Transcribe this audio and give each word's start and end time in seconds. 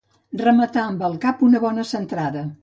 Rematar 0.41 0.83
amb 0.85 1.03
el 1.09 1.19
cap 1.27 1.45
una 1.49 1.63
bona 1.67 1.87
centrada. 1.93 2.45